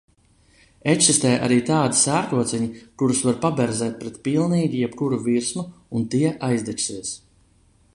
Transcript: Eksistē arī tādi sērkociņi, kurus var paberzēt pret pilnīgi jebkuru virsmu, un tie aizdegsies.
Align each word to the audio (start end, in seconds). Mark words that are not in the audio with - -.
Eksistē 0.93 1.33
arī 1.47 1.59
tādi 1.67 1.99
sērkociņi, 1.99 2.71
kurus 3.03 3.21
var 3.29 3.39
paberzēt 3.45 3.95
pret 4.01 4.19
pilnīgi 4.29 4.83
jebkuru 4.87 5.23
virsmu, 5.31 5.71
un 6.01 6.13
tie 6.17 6.37
aizdegsies. 6.53 7.19